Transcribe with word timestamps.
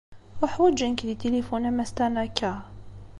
Uḥwaǧen-k 0.43 1.01
di 1.07 1.15
tilifun 1.21 1.67
a 1.69 1.71
mass 1.71 1.91
Tanaka. 1.95 2.53